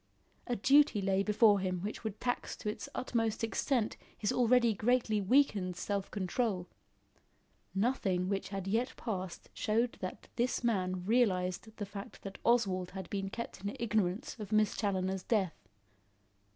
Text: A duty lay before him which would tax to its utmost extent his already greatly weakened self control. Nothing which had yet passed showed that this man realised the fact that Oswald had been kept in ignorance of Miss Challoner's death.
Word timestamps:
A 0.47 0.55
duty 0.55 0.99
lay 0.99 1.21
before 1.21 1.59
him 1.59 1.81
which 1.81 2.03
would 2.03 2.19
tax 2.19 2.55
to 2.55 2.67
its 2.69 2.89
utmost 2.95 3.43
extent 3.43 3.97
his 4.17 4.31
already 4.31 4.73
greatly 4.73 5.21
weakened 5.21 5.75
self 5.75 6.09
control. 6.09 6.67
Nothing 7.75 8.27
which 8.27 8.49
had 8.49 8.65
yet 8.67 8.95
passed 8.97 9.49
showed 9.53 9.97
that 10.01 10.27
this 10.37 10.63
man 10.63 11.05
realised 11.05 11.67
the 11.77 11.85
fact 11.85 12.23
that 12.23 12.39
Oswald 12.43 12.89
had 12.97 13.11
been 13.11 13.29
kept 13.29 13.61
in 13.63 13.75
ignorance 13.79 14.35
of 14.39 14.51
Miss 14.51 14.75
Challoner's 14.75 15.21
death. 15.21 15.69